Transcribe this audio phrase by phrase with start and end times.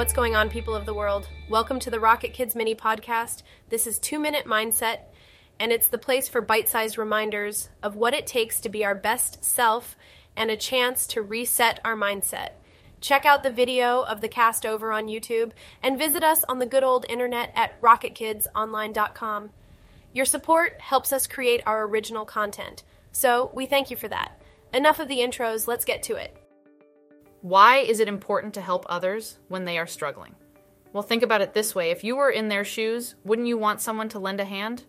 [0.00, 1.28] what's going on, people of the world?
[1.50, 3.42] Welcome to the Rocket Kids mini podcast.
[3.68, 5.00] This is Two Minute Mindset,
[5.58, 8.94] and it's the place for bite sized reminders of what it takes to be our
[8.94, 9.98] best self
[10.34, 12.52] and a chance to reset our mindset.
[13.02, 15.52] Check out the video of the cast over on YouTube
[15.82, 19.50] and visit us on the good old internet at rocketkidsonline.com.
[20.14, 24.40] Your support helps us create our original content, so we thank you for that.
[24.72, 26.39] Enough of the intros, let's get to it.
[27.42, 30.34] Why is it important to help others when they are struggling?
[30.92, 33.80] Well, think about it this way if you were in their shoes, wouldn't you want
[33.80, 34.84] someone to lend a hand?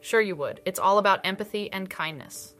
[0.00, 0.60] Sure, you would.
[0.64, 2.54] It's all about empathy and kindness.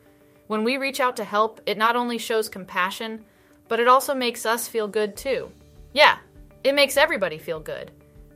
[0.48, 3.24] When we reach out to help, it not only shows compassion,
[3.68, 5.50] but it also makes us feel good too.
[5.94, 6.18] Yeah,
[6.62, 7.92] it makes everybody feel good.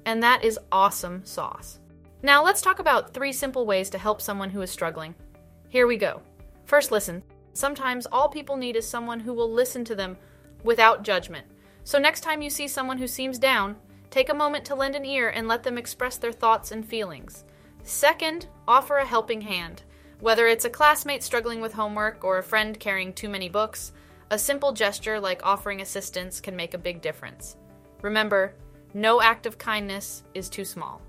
[0.07, 1.81] And that is awesome sauce.
[2.23, 5.15] Now, let's talk about three simple ways to help someone who is struggling.
[5.69, 6.23] Here we go.
[6.65, 7.23] First, listen.
[7.53, 10.17] Sometimes all people need is someone who will listen to them
[10.65, 11.47] without judgment.
[11.84, 13.77] So, next time you see someone who seems down,
[14.11, 17.45] take a moment to lend an ear and let them express their thoughts and feelings.
[17.84, 19.83] Second, offer a helping hand.
[20.21, 23.93] Whether it's a classmate struggling with homework or a friend carrying too many books,
[24.31, 27.56] a simple gesture like offering assistance can make a big difference.
[28.01, 28.55] Remember,
[28.95, 31.03] no act of kindness is too small.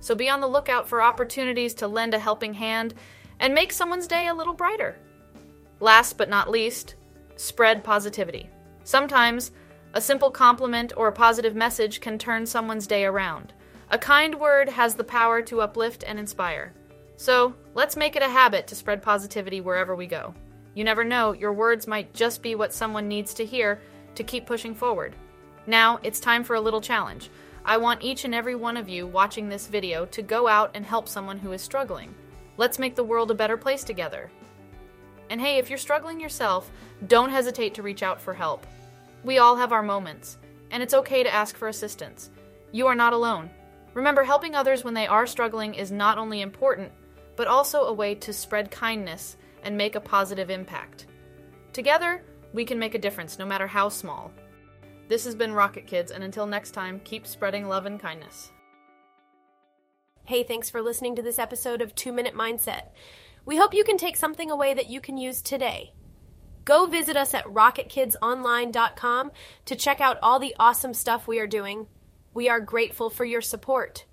[0.00, 2.94] So be on the lookout for opportunities to lend a helping hand
[3.38, 4.98] and make someone's day a little brighter.
[5.80, 6.96] Last but not least,
[7.36, 8.50] spread positivity.
[8.84, 9.52] Sometimes,
[9.92, 13.52] a simple compliment or a positive message can turn someone's day around.
[13.90, 16.72] A kind word has the power to uplift and inspire.
[17.16, 20.34] So, let's make it a habit to spread positivity wherever we go.
[20.74, 23.80] You never know, your words might just be what someone needs to hear
[24.14, 25.14] to keep pushing forward.
[25.66, 27.30] Now, it's time for a little challenge.
[27.64, 30.86] I want each and every one of you watching this video to go out and
[30.86, 32.14] help someone who is struggling.
[32.56, 34.30] Let's make the world a better place together.
[35.30, 36.70] And hey, if you're struggling yourself,
[37.06, 38.66] don't hesitate to reach out for help.
[39.24, 40.36] We all have our moments,
[40.70, 42.30] and it's okay to ask for assistance.
[42.72, 43.48] You are not alone.
[43.94, 46.92] Remember, helping others when they are struggling is not only important,
[47.36, 51.06] but also a way to spread kindness and make a positive impact.
[51.72, 54.32] Together, we can make a difference, no matter how small.
[55.08, 58.50] This has been Rocket Kids, and until next time, keep spreading love and kindness.
[60.24, 62.90] Hey, thanks for listening to this episode of Two Minute Mindset.
[63.44, 65.92] We hope you can take something away that you can use today.
[66.64, 69.32] Go visit us at rocketkidsonline.com
[69.64, 71.86] to check out all the awesome stuff we are doing.
[72.32, 74.04] We are grateful for your support.